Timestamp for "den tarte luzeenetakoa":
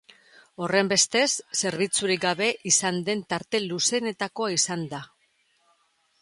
3.11-4.51